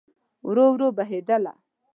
[0.45, 1.53] ورو، ورو بهیدله